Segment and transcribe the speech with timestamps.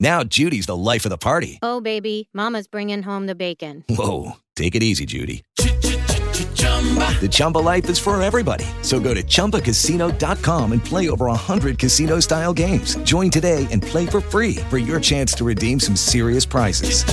[0.00, 1.58] Now Judy's the life of the party.
[1.60, 3.84] Oh, baby, Mama's bringing home the bacon.
[3.88, 5.44] Whoa, take it easy, Judy.
[5.56, 8.64] The Chumba life is for everybody.
[8.80, 12.96] So go to ChumbaCasino.com and play over 100 casino-style games.
[13.02, 17.04] Join today and play for free for your chance to redeem some serious prizes.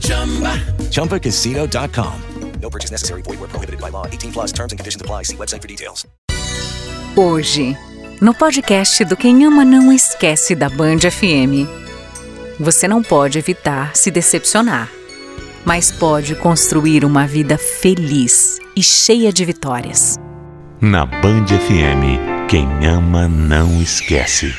[0.00, 0.54] Chumba.
[0.90, 2.22] ChumbaCasino.com.
[2.60, 3.22] No purchase necessary.
[3.22, 4.06] Void were prohibited by law.
[4.06, 5.24] 18 plus terms and conditions apply.
[5.24, 6.06] See website for details.
[7.16, 7.76] Hoje,
[8.20, 11.85] no podcast do Quem Ama Não Esquece da Band FM.
[12.58, 14.90] Você não pode evitar se decepcionar,
[15.62, 20.16] mas pode construir uma vida feliz e cheia de vitórias.
[20.80, 24.54] Na Band FM, quem ama não esquece.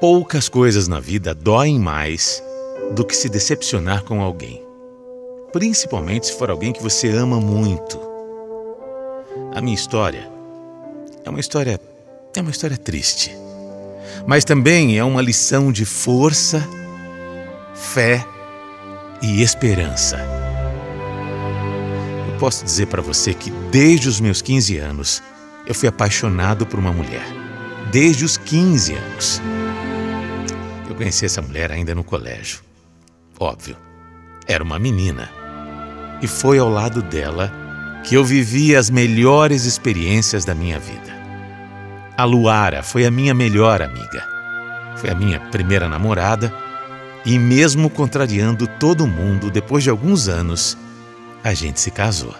[0.00, 2.42] Poucas coisas na vida doem mais
[2.92, 4.64] do que se decepcionar com alguém.
[5.52, 8.09] Principalmente se for alguém que você ama muito.
[9.52, 10.30] A minha história
[11.24, 11.80] é uma história
[12.36, 13.36] é uma história triste.
[14.24, 16.66] Mas também é uma lição de força,
[17.74, 18.24] fé
[19.20, 20.18] e esperança.
[22.32, 25.20] Eu posso dizer para você que desde os meus 15 anos
[25.66, 27.26] eu fui apaixonado por uma mulher.
[27.90, 29.42] Desde os 15 anos.
[30.88, 32.60] Eu conheci essa mulher ainda no colégio.
[33.38, 33.76] Óbvio,
[34.46, 35.28] era uma menina.
[36.22, 37.69] E foi ao lado dela
[38.04, 41.10] que eu vivi as melhores experiências da minha vida.
[42.16, 44.22] A Luara foi a minha melhor amiga.
[44.96, 46.52] Foi a minha primeira namorada
[47.24, 50.76] e, mesmo contrariando todo mundo, depois de alguns anos,
[51.42, 52.34] a gente se casou.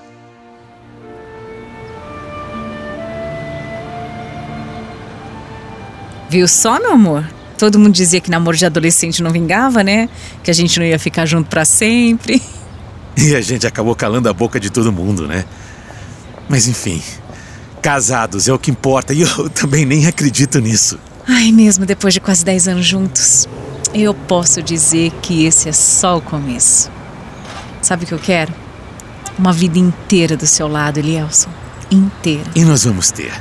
[6.29, 7.25] Viu só, meu amor?
[7.59, 10.09] Todo mundo dizia que namoro de adolescente não vingava, né?
[10.43, 12.41] Que a gente não ia ficar junto para sempre.
[13.23, 15.45] E a gente acabou calando a boca de todo mundo, né?
[16.49, 17.03] Mas enfim,
[17.83, 20.99] casados é o que importa e eu também nem acredito nisso.
[21.27, 23.49] Ai, mesmo depois de quase 10 anos juntos,
[23.95, 26.91] eu posso dizer que esse é só o começo.
[27.83, 28.53] Sabe o que eu quero?
[29.39, 31.51] Uma vida inteira do seu lado, Elielson.
[31.91, 32.51] Inteira.
[32.55, 33.33] E nós vamos ter.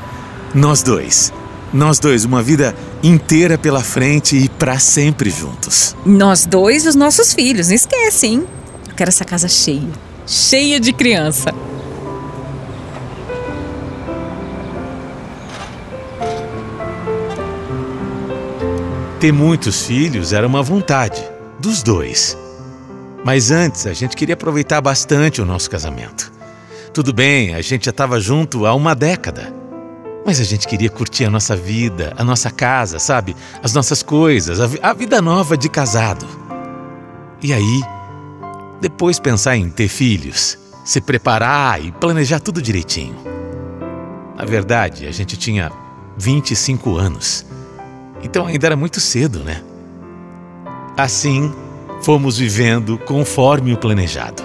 [0.53, 1.31] Nós dois.
[1.71, 5.95] Nós dois, uma vida inteira pela frente e para sempre juntos.
[6.05, 8.47] Nós dois e os nossos filhos, não esquece, hein?
[8.99, 9.87] Quero essa casa cheia.
[10.27, 11.53] Cheia de criança.
[19.21, 21.23] Ter muitos filhos era uma vontade,
[21.61, 22.37] dos dois.
[23.23, 26.29] Mas antes a gente queria aproveitar bastante o nosso casamento.
[26.93, 29.53] Tudo bem, a gente já estava junto há uma década.
[30.25, 33.33] Mas a gente queria curtir a nossa vida, a nossa casa, sabe?
[33.63, 36.27] As nossas coisas, a, vi a vida nova de casado.
[37.41, 37.81] E aí,
[38.81, 43.15] depois pensar em ter filhos, se preparar e planejar tudo direitinho.
[44.37, 45.71] Na verdade, a gente tinha
[46.17, 47.45] 25 anos.
[48.23, 49.61] Então ainda era muito cedo, né?
[50.95, 51.53] Assim,
[52.01, 54.43] fomos vivendo conforme o planejado.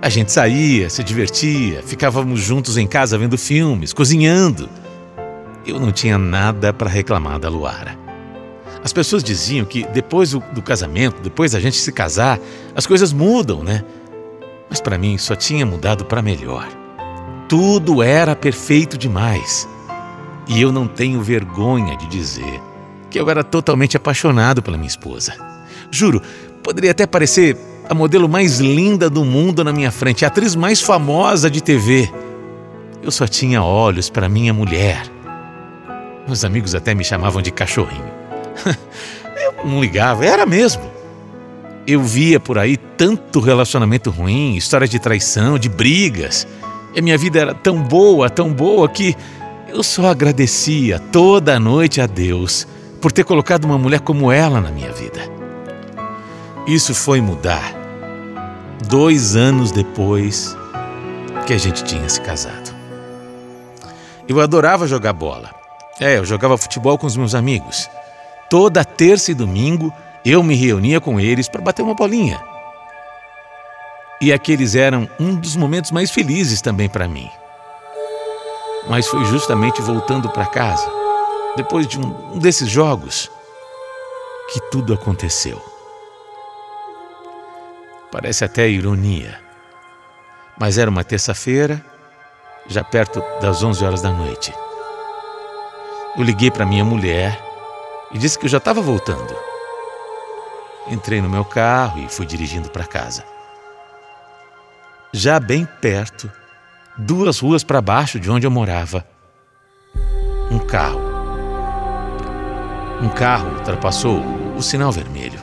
[0.00, 4.68] A gente saía, se divertia, ficávamos juntos em casa vendo filmes, cozinhando.
[5.64, 8.01] Eu não tinha nada para reclamar da Luara.
[8.84, 12.40] As pessoas diziam que depois do, casamento, depois da gente se casar,
[12.74, 13.84] as coisas mudam, né?
[14.68, 16.68] Mas para mim só tinha mudado para melhor.
[17.48, 19.68] Tudo era perfeito demais.
[20.48, 22.60] E eu não tenho vergonha de dizer
[23.08, 25.34] que eu era totalmente apaixonado pela minha esposa.
[25.90, 26.20] Juro,
[26.62, 27.56] poderia até parecer
[27.88, 32.10] a modelo mais linda do mundo na minha frente, a atriz mais famosa de TV.
[33.02, 35.04] Eu só tinha olhos para minha mulher.
[36.26, 38.21] Meus amigos até me chamavam de cachorrinho.
[39.36, 40.82] Eu não ligava, era mesmo.
[41.86, 46.46] Eu via por aí tanto relacionamento ruim, histórias de traição, de brigas.
[46.94, 49.16] E a minha vida era tão boa, tão boa que
[49.68, 52.66] eu só agradecia toda noite a Deus
[53.00, 55.20] por ter colocado uma mulher como ela na minha vida.
[56.66, 57.74] Isso foi mudar
[58.88, 60.56] dois anos depois
[61.46, 62.72] que a gente tinha se casado.
[64.28, 65.50] Eu adorava jogar bola.
[65.98, 67.88] É, eu jogava futebol com os meus amigos.
[68.52, 69.90] Toda terça e domingo
[70.22, 72.38] eu me reunia com eles para bater uma bolinha.
[74.20, 77.30] E aqueles eram um dos momentos mais felizes também para mim.
[78.90, 80.86] Mas foi justamente voltando para casa,
[81.56, 83.30] depois de um, desses jogos,
[84.52, 85.58] que tudo aconteceu.
[88.10, 89.40] Parece até ironia,
[90.60, 91.82] mas era uma terça-feira,
[92.68, 94.52] já perto das 11 horas da noite.
[96.18, 97.51] Eu liguei para minha mulher
[98.12, 99.34] e disse que eu já estava voltando.
[100.88, 103.24] Entrei no meu carro e fui dirigindo para casa.
[105.12, 106.30] Já bem perto,
[106.96, 109.06] duas ruas para baixo de onde eu morava,
[110.50, 111.00] um carro.
[113.00, 114.22] Um carro ultrapassou
[114.56, 115.42] o sinal vermelho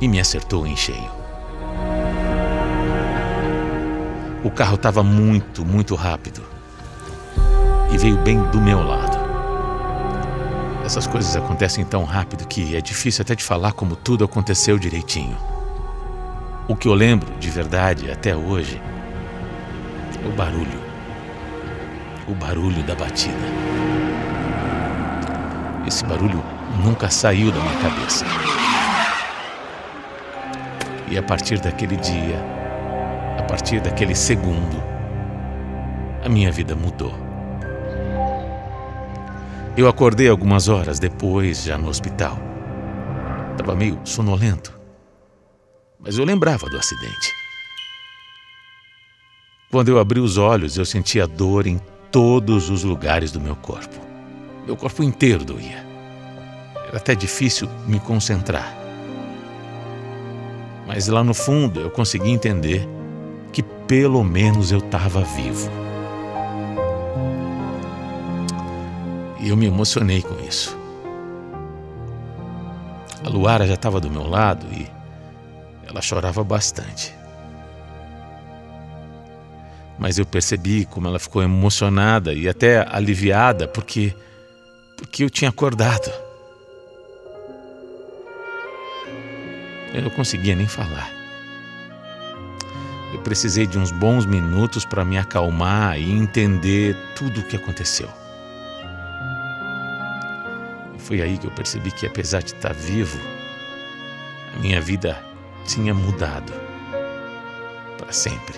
[0.00, 1.10] e me acertou em cheio.
[4.42, 6.42] O carro estava muito, muito rápido
[7.92, 9.09] e veio bem do meu lado.
[10.90, 15.38] Essas coisas acontecem tão rápido que é difícil até de falar como tudo aconteceu direitinho.
[16.66, 18.82] O que eu lembro de verdade até hoje
[20.20, 20.80] é o barulho.
[22.26, 23.38] O barulho da batida.
[25.86, 26.42] Esse barulho
[26.82, 28.24] nunca saiu da minha cabeça.
[31.08, 32.44] E a partir daquele dia,
[33.38, 34.82] a partir daquele segundo,
[36.24, 37.29] a minha vida mudou.
[39.80, 42.38] Eu acordei algumas horas depois, já no hospital.
[43.52, 44.78] Estava meio sonolento,
[45.98, 47.32] mas eu lembrava do acidente.
[49.70, 51.80] Quando eu abri os olhos, eu sentia dor em
[52.12, 53.98] todos os lugares do meu corpo.
[54.66, 55.82] Meu corpo inteiro doía.
[56.86, 58.76] Era até difícil me concentrar.
[60.86, 62.86] Mas lá no fundo eu consegui entender
[63.50, 65.70] que pelo menos eu estava vivo.
[69.40, 70.78] E eu me emocionei com isso.
[73.24, 74.86] A Luara já estava do meu lado e
[75.86, 77.14] ela chorava bastante.
[79.98, 84.14] Mas eu percebi como ela ficou emocionada e até aliviada porque
[84.96, 86.12] porque eu tinha acordado.
[89.94, 91.10] Eu não conseguia nem falar.
[93.12, 98.19] Eu precisei de uns bons minutos para me acalmar e entender tudo o que aconteceu.
[101.10, 103.18] Foi aí que eu percebi que, apesar de estar vivo,
[104.54, 105.20] a minha vida
[105.66, 106.52] tinha mudado
[107.98, 108.54] para sempre.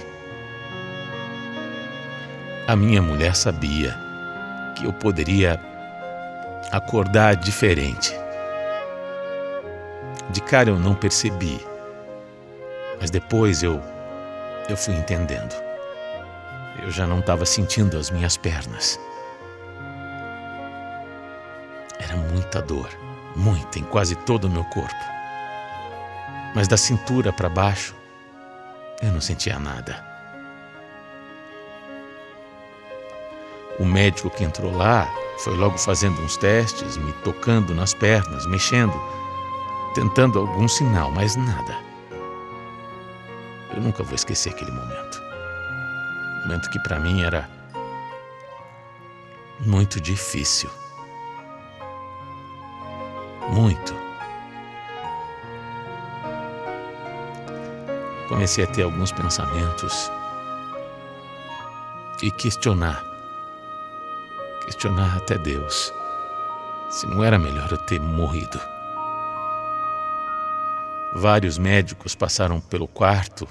[2.69, 3.97] A minha mulher sabia
[4.77, 5.59] que eu poderia
[6.71, 8.13] acordar diferente.
[10.29, 11.59] De cara eu não percebi,
[13.01, 13.83] mas depois eu
[14.69, 15.55] eu fui entendendo.
[16.83, 19.01] Eu já não estava sentindo as minhas pernas.
[22.53, 22.91] Muita dor,
[23.35, 24.95] muita em quase todo o meu corpo.
[26.55, 27.95] Mas da cintura para baixo,
[29.01, 30.05] eu não sentia nada.
[33.79, 35.09] O médico que entrou lá
[35.39, 38.93] foi logo fazendo uns testes, me tocando nas pernas, mexendo,
[39.95, 41.75] tentando algum sinal, mas nada.
[43.75, 45.23] Eu nunca vou esquecer aquele momento.
[46.43, 47.49] Momento que para mim era
[49.65, 50.69] muito difícil
[53.53, 53.95] muito.
[58.29, 60.11] Comecei a ter alguns pensamentos
[62.23, 63.05] e questionar,
[64.65, 65.93] questionar até Deus,
[66.89, 68.59] se não era melhor eu ter morrido.
[71.15, 73.47] Vários médicos passaram pelo quarto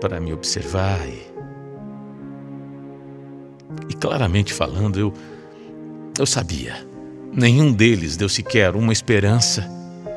[0.00, 1.26] para me observar e,
[3.88, 5.12] e claramente falando, eu,
[6.16, 6.91] eu sabia
[7.34, 9.66] Nenhum deles deu sequer uma esperança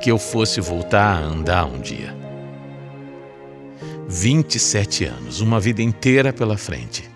[0.02, 2.14] que eu fosse voltar a andar um dia.
[4.10, 7.10] 27 anos, uma vida inteira pela frente.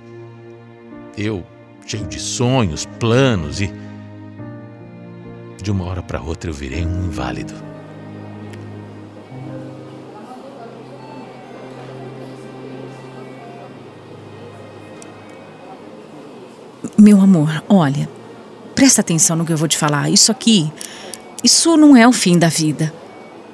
[1.17, 1.43] Eu,
[1.85, 3.69] cheio de sonhos, planos e.
[5.61, 7.53] De uma hora para outra eu virei um inválido.
[16.97, 18.07] Meu amor, olha,
[18.79, 20.09] Presta atenção no que eu vou te falar.
[20.09, 20.71] Isso aqui,
[21.43, 22.93] isso não é o fim da vida.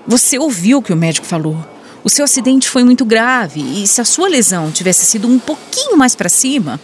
[0.06, 1.58] Você ouviu o que o médico falou.
[2.04, 5.98] O seu acidente foi muito grave e se a sua lesão tivesse sido um pouquinho
[5.98, 6.80] mais para cima,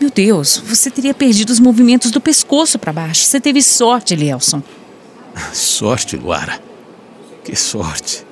[0.00, 3.24] meu Deus, você teria perdido os movimentos do pescoço para baixo.
[3.24, 4.64] Você teve sorte, Elielson.
[5.54, 6.60] Sorte, Luara.
[7.44, 8.26] Que sorte.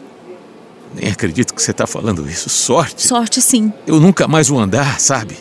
[0.97, 2.49] Nem acredito que você está falando isso.
[2.51, 3.07] Sorte.
[3.07, 3.73] Sorte, sim.
[3.87, 5.39] Eu nunca mais vou andar, sabe?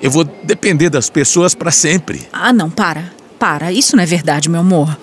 [0.00, 2.28] Eu vou depender das pessoas para sempre.
[2.32, 4.96] Ah, não, para para, isso não é verdade, meu amor.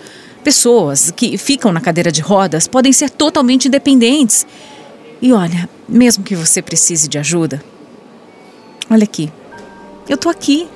[0.46, 4.48] Pessoas que ficam na cadeira de rodas podem ser totalmente independentes.
[5.22, 7.62] E olha, mesmo que você precise de ajuda,
[8.90, 9.30] olha aqui,
[10.08, 10.70] eu tô aqui.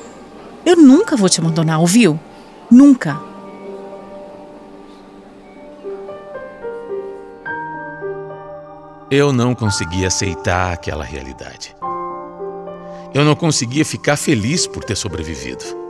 [0.65, 2.19] Eu nunca vou te abandonar, ouviu?
[2.69, 3.17] Nunca.
[9.09, 11.73] Eu não conseguia aceitar aquela realidade.
[13.13, 15.82] Eu não conseguia ficar feliz por ter sobrevivido.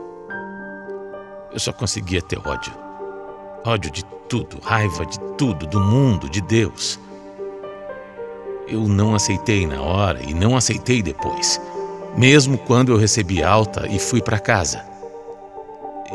[1.54, 2.74] Eu só conseguia ter ódio.
[3.64, 7.00] Ódio de tudo, raiva de tudo, do mundo, de Deus.
[8.68, 11.62] Eu não aceitei na hora e não aceitei depois,
[12.18, 14.84] mesmo quando eu recebi alta e fui para casa.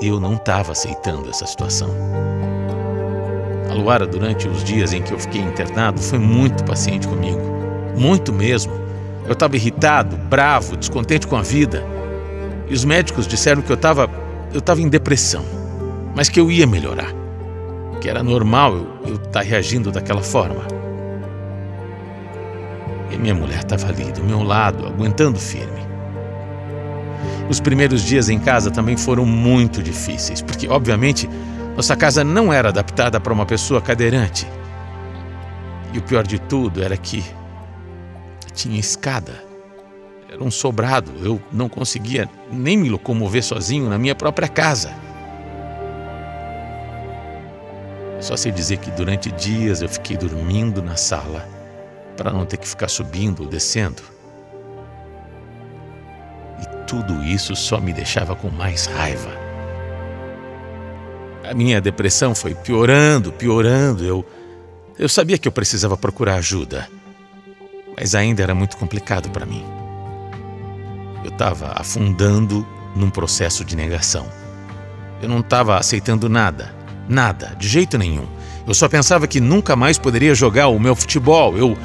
[0.02, 1.88] Eu não estava aceitando essa situação.
[3.70, 7.40] A Luara, durante os dias em que eu fiquei internado, foi muito paciente comigo.
[7.96, 8.72] Muito mesmo.
[9.24, 11.84] Eu estava irritado, bravo, descontente com a vida.
[12.68, 14.10] E os médicos disseram que eu estava
[14.52, 15.44] eu estava em depressão,
[16.14, 17.12] mas que eu ia melhorar.
[18.00, 18.74] Que era normal
[19.06, 20.66] eu estar tá reagindo daquela forma.
[23.10, 25.86] E minha mulher estava ali, do meu lado, aguentando firme.
[27.48, 31.28] Os primeiros dias em casa também foram muito difíceis, porque, obviamente,
[31.74, 34.46] nossa casa não era adaptada para uma pessoa cadeirante.
[35.92, 37.24] E o pior de tudo era que
[38.54, 39.47] tinha escada.
[40.30, 44.92] Era um sobrado, eu não conseguia nem me locomover sozinho na minha própria casa.
[48.20, 51.48] Só sei dizer que durante dias eu fiquei dormindo na sala
[52.16, 54.02] para não ter que ficar subindo ou descendo.
[56.60, 59.30] E tudo isso só me deixava com mais raiva.
[61.48, 64.04] A minha depressão foi piorando, piorando.
[64.04, 64.26] Eu,
[64.98, 66.86] eu sabia que eu precisava procurar ajuda,
[67.96, 69.77] mas ainda era muito complicado para mim.
[71.28, 72.66] Eu estava afundando
[72.96, 74.26] num processo de negação.
[75.20, 76.74] Eu não estava aceitando nada,
[77.06, 78.26] nada, de jeito nenhum.
[78.66, 81.54] Eu só pensava que nunca mais poderia jogar o meu futebol.
[81.56, 81.76] Eu.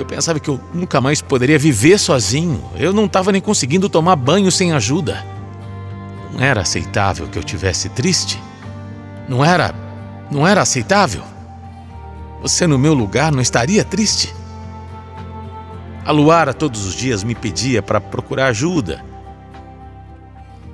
[0.00, 2.64] Eu pensava que eu nunca mais poderia viver sozinho.
[2.76, 5.22] Eu não estava nem conseguindo tomar banho sem ajuda.
[6.32, 8.42] Não era aceitável que eu tivesse triste?
[9.28, 9.74] Não era.
[10.30, 11.22] Não era aceitável?
[12.40, 14.34] Você no meu lugar não estaria triste?
[16.06, 19.04] A Luara todos os dias me pedia para procurar ajuda.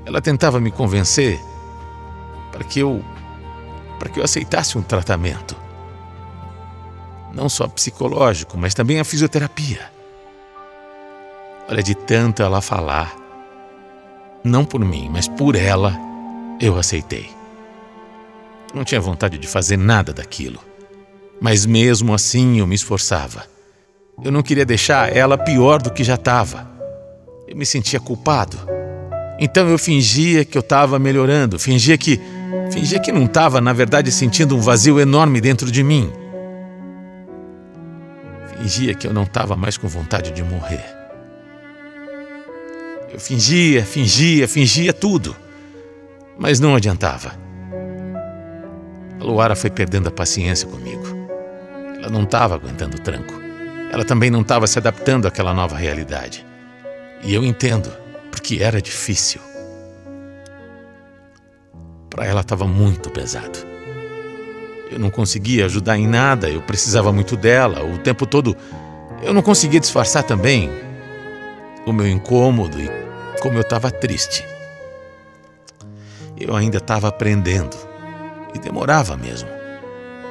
[0.04, 1.40] Ela tentava me convencer
[2.50, 3.02] para que eu
[3.98, 5.56] para que eu aceitasse um tratamento.
[7.32, 9.90] Não só psicológico, mas também a fisioterapia.
[11.66, 13.14] Olha, de tanto ela falar,
[14.44, 15.96] não por mim, mas por ela,
[16.60, 17.30] eu aceitei.
[18.74, 20.60] Não tinha vontade de fazer nada daquilo.
[21.40, 23.51] Mas mesmo assim eu me esforçava.
[24.24, 26.70] Eu não queria deixar ela pior do que já estava.
[27.48, 28.56] Eu me sentia culpado.
[29.38, 32.20] Então eu fingia que eu estava melhorando, fingia que
[32.70, 36.12] fingia que não estava, na verdade, sentindo um vazio enorme dentro de mim.
[38.56, 40.84] Fingia que eu não estava mais com vontade de morrer.
[43.12, 45.36] Eu fingia, fingia, fingia tudo.
[46.38, 47.32] Mas não adiantava.
[49.20, 51.04] A Luara foi perdendo a paciência comigo.
[51.98, 53.34] Ela não estava aguentando o tranco.
[53.92, 56.46] Ela também não estava se adaptando àquela nova realidade.
[57.22, 57.92] E eu entendo,
[58.30, 59.38] porque era difícil.
[62.08, 63.58] Para ela estava muito pesado.
[64.90, 68.56] Eu não conseguia ajudar em nada, eu precisava muito dela, o tempo todo.
[69.22, 70.70] Eu não conseguia disfarçar também
[71.86, 72.90] o meu incômodo e
[73.40, 74.42] como eu estava triste.
[76.40, 77.76] Eu ainda estava aprendendo
[78.54, 79.61] e demorava mesmo.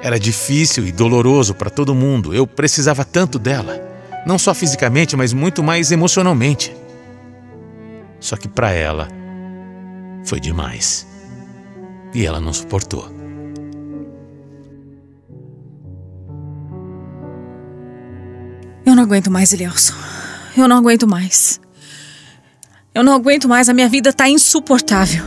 [0.01, 2.33] Era difícil e doloroso para todo mundo.
[2.33, 3.79] Eu precisava tanto dela,
[4.25, 6.75] não só fisicamente, mas muito mais emocionalmente.
[8.19, 9.07] Só que para ela
[10.23, 11.07] foi demais.
[12.13, 13.09] E ela não suportou.
[18.85, 19.93] Eu não aguento mais, Elielson.
[20.57, 21.61] Eu não aguento mais.
[22.93, 25.23] Eu não aguento mais, a minha vida tá insuportável.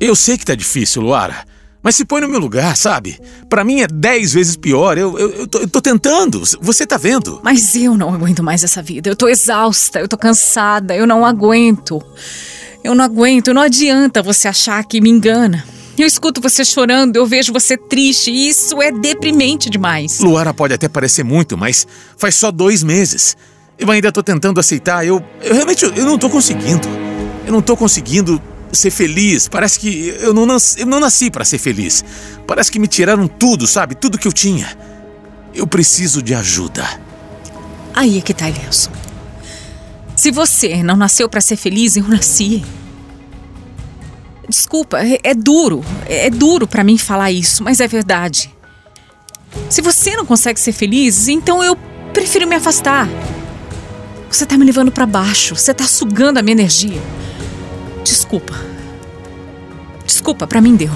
[0.00, 1.46] Eu sei que tá difícil, Luara.
[1.84, 3.20] Mas se põe no meu lugar, sabe?
[3.46, 4.96] Para mim é dez vezes pior.
[4.96, 6.42] Eu, eu, eu, tô, eu, tô, tentando.
[6.62, 7.38] Você tá vendo?
[7.42, 9.10] Mas eu não aguento mais essa vida.
[9.10, 12.02] Eu tô exausta, eu tô cansada, eu não aguento.
[12.82, 15.62] Eu não aguento, não adianta você achar que me engana.
[15.98, 20.20] Eu escuto você chorando, eu vejo você triste e isso é deprimente demais.
[20.20, 21.86] Luara pode até parecer muito, mas
[22.16, 23.36] faz só dois meses.
[23.78, 25.06] Eu ainda tô tentando aceitar.
[25.06, 26.88] Eu, eu realmente eu não tô conseguindo.
[27.46, 28.40] Eu não tô conseguindo
[28.74, 29.48] ser feliz.
[29.48, 32.04] Parece que eu não nasci, eu não nasci para ser feliz.
[32.46, 33.94] Parece que me tiraram tudo, sabe?
[33.94, 34.76] Tudo que eu tinha.
[35.54, 36.84] Eu preciso de ajuda.
[37.94, 38.90] Aí é que tá, Elielson.
[40.16, 42.64] Se você não nasceu para ser feliz, eu nasci.
[44.48, 45.84] Desculpa, é, é duro.
[46.06, 48.52] É, é duro para mim falar isso, mas é verdade.
[49.70, 51.76] Se você não consegue ser feliz, então eu
[52.12, 53.08] prefiro me afastar.
[54.30, 57.00] Você tá me levando para baixo, você tá sugando a minha energia.
[58.04, 58.54] Desculpa.
[60.04, 60.90] Desculpa, para mim deu.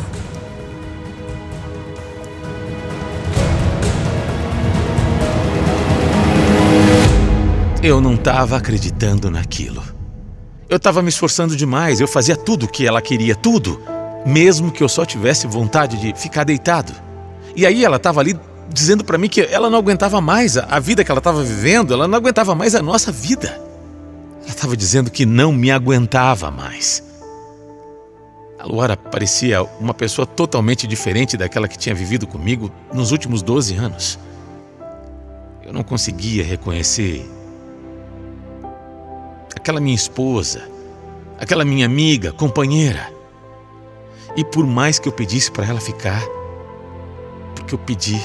[7.83, 9.83] Eu não estava acreditando naquilo.
[10.69, 13.81] Eu estava me esforçando demais, eu fazia tudo o que ela queria, tudo,
[14.27, 16.93] mesmo que eu só tivesse vontade de ficar deitado.
[17.57, 18.39] E aí ela estava ali
[18.69, 22.07] dizendo para mim que ela não aguentava mais a vida que ela estava vivendo, ela
[22.07, 23.68] não aguentava mais a nossa vida.
[24.49, 27.05] Ela estava dizendo que não me aguentava mais.
[28.59, 33.75] A Luara parecia uma pessoa totalmente diferente daquela que tinha vivido comigo nos últimos 12
[33.77, 34.19] anos.
[35.63, 37.29] Eu não conseguia reconhecer
[39.55, 40.67] aquela minha esposa,
[41.39, 43.13] aquela minha amiga, companheira.
[44.35, 46.25] E por mais que eu pedisse para ela ficar,
[47.55, 48.19] porque eu pedi,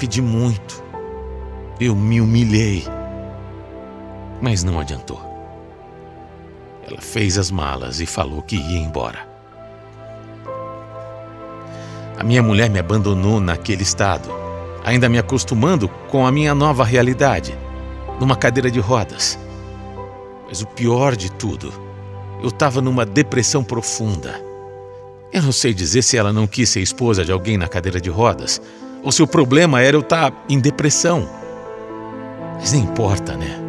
[0.00, 0.82] pedi muito,
[1.78, 2.84] eu me humilhei,
[4.42, 5.27] mas não adiantou.
[6.88, 9.28] Ela fez as malas e falou que ia embora.
[12.16, 14.30] A minha mulher me abandonou naquele estado,
[14.82, 17.56] ainda me acostumando com a minha nova realidade,
[18.18, 19.38] numa cadeira de rodas.
[20.48, 21.70] Mas o pior de tudo,
[22.42, 24.42] eu estava numa depressão profunda.
[25.30, 28.08] Eu não sei dizer se ela não quis ser esposa de alguém na cadeira de
[28.08, 28.62] rodas,
[29.02, 31.28] ou se o problema era eu estar tá em depressão.
[32.58, 33.60] Mas nem importa, né?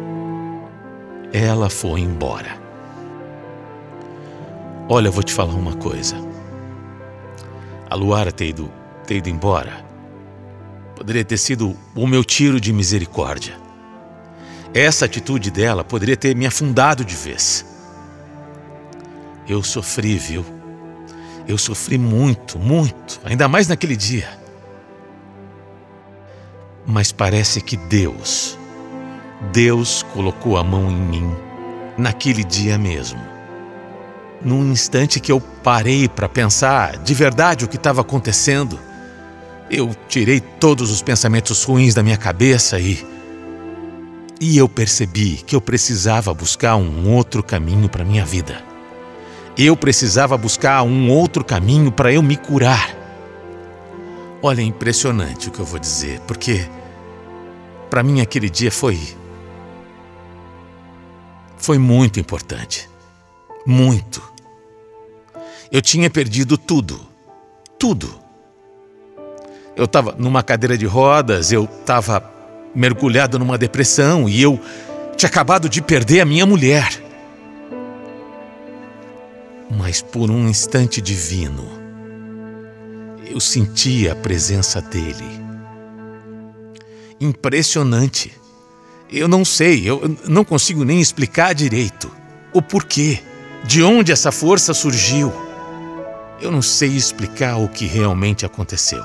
[1.34, 2.59] Ela foi embora.
[4.92, 6.16] Olha, eu vou te falar uma coisa.
[7.88, 8.68] A Luara ter ido,
[9.06, 9.88] ter ido embora
[10.96, 13.56] poderia ter sido o meu tiro de misericórdia.
[14.74, 17.64] Essa atitude dela poderia ter me afundado de vez.
[19.48, 20.44] Eu sofri, viu?
[21.48, 24.28] Eu sofri muito, muito, ainda mais naquele dia.
[26.84, 28.58] Mas parece que Deus,
[29.52, 31.36] Deus colocou a mão em mim
[31.96, 33.39] naquele dia mesmo.
[34.42, 38.78] Num instante que eu parei para pensar de verdade o que estava acontecendo,
[39.70, 43.06] eu tirei todos os pensamentos ruins da minha cabeça e
[44.40, 48.64] e eu percebi que eu precisava buscar um outro caminho para minha vida.
[49.56, 52.96] Eu precisava buscar um outro caminho para eu me curar.
[54.42, 56.66] Olha, é impressionante o que eu vou dizer, porque
[57.90, 58.98] para mim aquele dia foi
[61.58, 62.88] foi muito importante.
[63.66, 64.29] Muito.
[65.70, 67.00] Eu tinha perdido tudo.
[67.78, 68.20] Tudo.
[69.76, 72.22] Eu estava numa cadeira de rodas, eu estava
[72.74, 74.60] mergulhado numa depressão e eu
[75.16, 77.02] tinha acabado de perder a minha mulher.
[79.70, 81.64] Mas por um instante divino,
[83.26, 85.40] eu senti a presença dele.
[87.20, 88.32] Impressionante.
[89.10, 92.10] Eu não sei, eu não consigo nem explicar direito
[92.52, 93.20] o porquê,
[93.64, 95.32] de onde essa força surgiu.
[96.40, 99.04] Eu não sei explicar o que realmente aconteceu.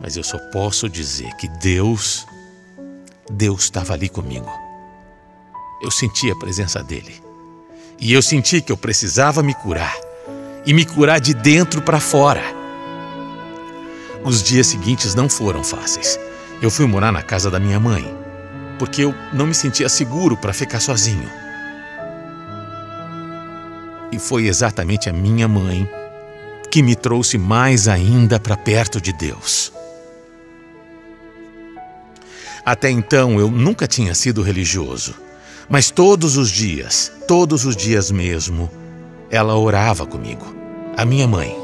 [0.00, 2.26] Mas eu só posso dizer que Deus,
[3.30, 4.50] Deus estava ali comigo.
[5.80, 7.22] Eu senti a presença dele.
[8.00, 9.96] E eu senti que eu precisava me curar.
[10.66, 12.42] E me curar de dentro para fora.
[14.24, 16.18] Os dias seguintes não foram fáceis.
[16.60, 18.04] Eu fui morar na casa da minha mãe,
[18.78, 21.41] porque eu não me sentia seguro para ficar sozinho.
[24.12, 25.88] E foi exatamente a minha mãe
[26.70, 29.72] que me trouxe mais ainda para perto de Deus.
[32.64, 35.14] Até então eu nunca tinha sido religioso,
[35.68, 38.70] mas todos os dias, todos os dias mesmo,
[39.30, 40.54] ela orava comigo,
[40.96, 41.56] a minha mãe,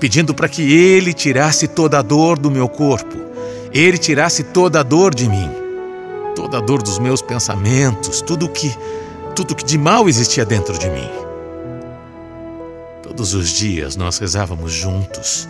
[0.00, 3.16] pedindo para que ele tirasse toda a dor do meu corpo,
[3.72, 5.50] ele tirasse toda a dor de mim,
[6.34, 8.74] toda a dor dos meus pensamentos, tudo que
[9.34, 11.23] tudo que de mal existia dentro de mim.
[13.16, 15.48] Todos os dias nós rezávamos juntos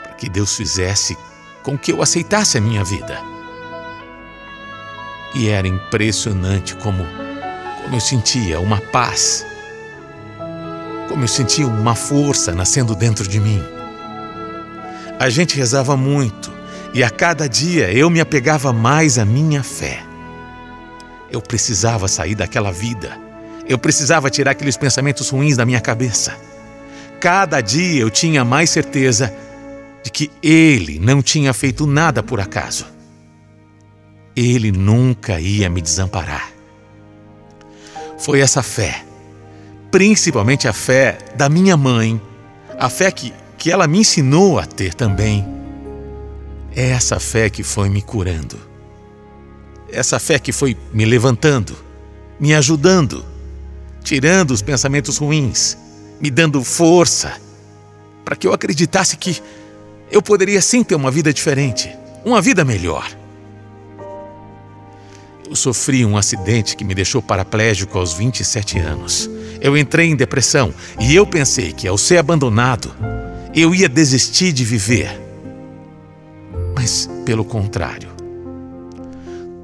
[0.00, 1.18] para que Deus fizesse
[1.60, 3.20] com que eu aceitasse a minha vida.
[5.34, 7.04] E era impressionante como,
[7.82, 9.44] como eu sentia uma paz,
[11.08, 13.60] como eu sentia uma força nascendo dentro de mim.
[15.18, 16.52] A gente rezava muito
[16.92, 20.00] e a cada dia eu me apegava mais à minha fé.
[21.28, 23.23] Eu precisava sair daquela vida.
[23.66, 26.36] Eu precisava tirar aqueles pensamentos ruins da minha cabeça.
[27.20, 29.34] Cada dia eu tinha mais certeza
[30.02, 32.86] de que ele não tinha feito nada por acaso.
[34.36, 36.52] Ele nunca ia me desamparar.
[38.18, 39.04] Foi essa fé,
[39.90, 42.20] principalmente a fé da minha mãe,
[42.78, 45.46] a fé que, que ela me ensinou a ter também.
[46.76, 48.58] É essa fé que foi me curando.
[49.90, 51.76] Essa fé que foi me levantando,
[52.38, 53.24] me ajudando,
[54.04, 55.76] tirando os pensamentos ruins,
[56.20, 57.32] me dando força,
[58.24, 59.42] para que eu acreditasse que
[60.12, 61.90] eu poderia sim ter uma vida diferente,
[62.24, 63.10] uma vida melhor.
[65.48, 69.28] Eu sofri um acidente que me deixou paraplégico aos 27 anos.
[69.60, 72.94] Eu entrei em depressão e eu pensei que, ao ser abandonado,
[73.54, 75.20] eu ia desistir de viver.
[76.74, 78.10] Mas, pelo contrário,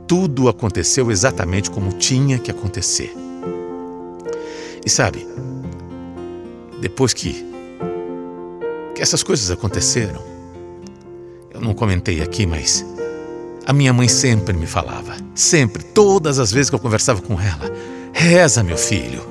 [0.06, 3.19] tudo aconteceu exatamente como tinha que acontecer.
[4.84, 5.26] E sabe,
[6.80, 7.46] depois que,
[8.94, 10.22] que essas coisas aconteceram,
[11.52, 12.84] eu não comentei aqui, mas
[13.66, 17.70] a minha mãe sempre me falava, sempre, todas as vezes que eu conversava com ela:
[18.12, 19.26] reza, meu filho,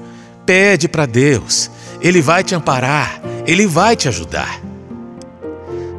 [0.45, 1.69] pede para Deus,
[2.01, 4.61] Ele vai te amparar, Ele vai te ajudar.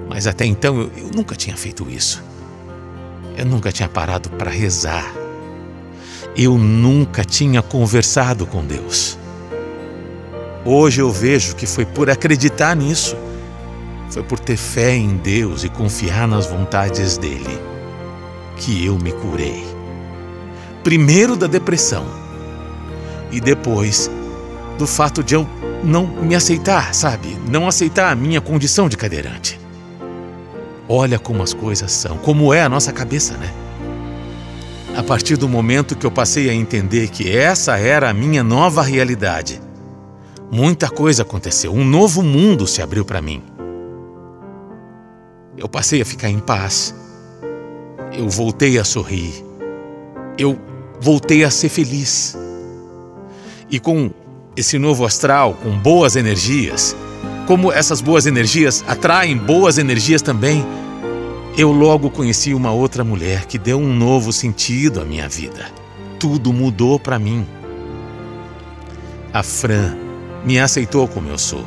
[0.09, 2.23] Mas até então eu, eu nunca tinha feito isso.
[3.37, 5.13] Eu nunca tinha parado para rezar.
[6.37, 9.19] Eu nunca tinha conversado com Deus.
[10.65, 13.17] Hoje eu vejo que foi por acreditar nisso,
[14.11, 17.59] foi por ter fé em Deus e confiar nas vontades dele
[18.57, 19.65] que eu me curei.
[20.85, 22.05] Primeiro da depressão
[23.33, 24.11] e depois
[24.77, 25.49] do fato de eu
[25.83, 27.39] não me aceitar, sabe?
[27.49, 29.59] Não aceitar a minha condição de cadeirante.
[30.87, 33.51] Olha como as coisas são, como é a nossa cabeça, né?
[34.95, 38.83] A partir do momento que eu passei a entender que essa era a minha nova
[38.83, 39.61] realidade,
[40.51, 43.43] muita coisa aconteceu, um novo mundo se abriu para mim.
[45.57, 46.95] Eu passei a ficar em paz,
[48.13, 49.45] eu voltei a sorrir,
[50.37, 50.59] eu
[51.01, 52.37] voltei a ser feliz.
[53.71, 54.11] E com
[54.57, 56.97] esse novo astral, com boas energias,
[57.47, 60.65] como essas boas energias atraem boas energias também,
[61.57, 65.71] eu logo conheci uma outra mulher que deu um novo sentido à minha vida.
[66.19, 67.47] Tudo mudou para mim.
[69.33, 70.10] A Fran
[70.45, 71.65] me aceitou como eu sou,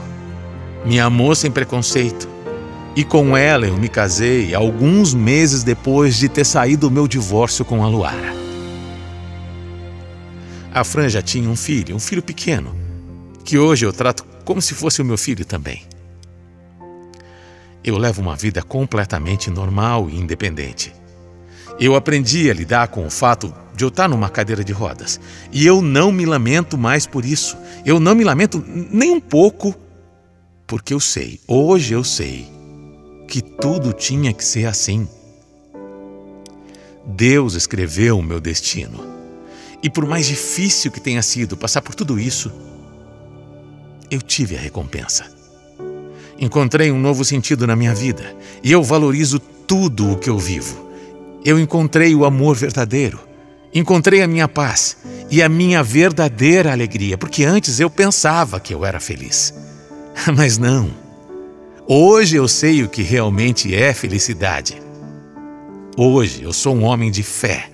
[0.85, 2.27] me amou sem preconceito,
[2.95, 7.65] e com ela eu me casei alguns meses depois de ter saído do meu divórcio
[7.65, 8.33] com a Luara.
[10.73, 12.75] A Fran já tinha um filho, um filho pequeno,
[13.43, 15.83] que hoje eu trato como se fosse o meu filho também.
[17.83, 20.93] Eu levo uma vida completamente normal e independente.
[21.79, 25.19] Eu aprendi a lidar com o fato de eu estar numa cadeira de rodas.
[25.51, 27.57] E eu não me lamento mais por isso.
[27.85, 29.75] Eu não me lamento nem um pouco,
[30.67, 32.47] porque eu sei, hoje eu sei,
[33.27, 35.07] que tudo tinha que ser assim.
[37.05, 39.13] Deus escreveu o meu destino.
[39.81, 42.51] E por mais difícil que tenha sido passar por tudo isso,
[44.09, 45.25] eu tive a recompensa.
[46.39, 50.89] Encontrei um novo sentido na minha vida e eu valorizo tudo o que eu vivo.
[51.43, 53.19] Eu encontrei o amor verdadeiro,
[53.73, 54.97] encontrei a minha paz
[55.29, 59.53] e a minha verdadeira alegria, porque antes eu pensava que eu era feliz.
[60.35, 60.91] Mas não.
[61.87, 64.81] Hoje eu sei o que realmente é felicidade.
[65.97, 67.69] Hoje eu sou um homem de fé,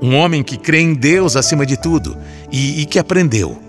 [0.00, 2.16] um homem que crê em Deus acima de tudo
[2.50, 3.60] e, e que aprendeu.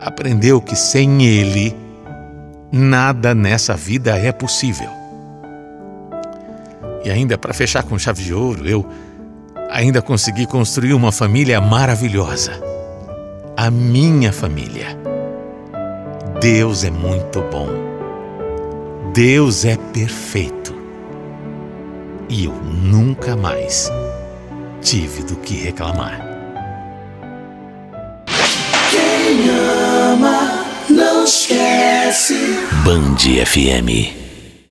[0.00, 1.76] Aprendeu que sem Ele,
[2.72, 4.88] nada nessa vida é possível.
[7.04, 8.86] E ainda para fechar com chave de ouro, eu
[9.70, 12.60] ainda consegui construir uma família maravilhosa.
[13.56, 14.98] A minha família.
[16.40, 17.68] Deus é muito bom.
[19.14, 20.74] Deus é perfeito.
[22.28, 23.90] E eu nunca mais
[24.80, 26.20] tive do que reclamar.
[28.90, 32.34] Quem ama, não esquece.
[32.84, 34.19] Band FM.